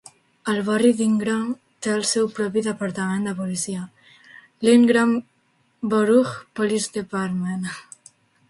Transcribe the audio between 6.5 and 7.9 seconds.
Police Department.